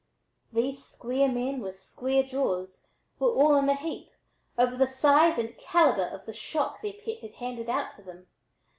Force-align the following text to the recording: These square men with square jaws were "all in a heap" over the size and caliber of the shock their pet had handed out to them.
These 0.51 0.83
square 0.83 1.27
men 1.27 1.59
with 1.61 1.79
square 1.79 2.23
jaws 2.23 2.93
were 3.19 3.29
"all 3.29 3.55
in 3.57 3.69
a 3.69 3.75
heap" 3.75 4.09
over 4.57 4.75
the 4.75 4.87
size 4.87 5.37
and 5.37 5.55
caliber 5.59 6.05
of 6.07 6.25
the 6.25 6.33
shock 6.33 6.81
their 6.81 6.93
pet 6.93 7.19
had 7.19 7.33
handed 7.33 7.69
out 7.69 7.91
to 7.97 8.01
them. 8.01 8.25